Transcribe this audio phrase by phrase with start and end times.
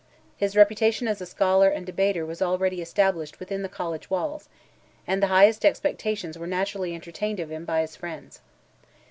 [0.35, 4.49] His reputation as a scholar and debater was already established within the college walls,
[5.05, 8.41] and the highest expectations were naturally entertained of him, by his friends.